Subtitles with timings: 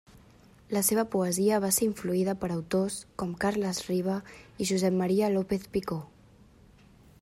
[0.75, 4.19] La seva poesia va ser influïda per autors com Carles Riba
[4.65, 6.05] i Josep Maria López-Picó.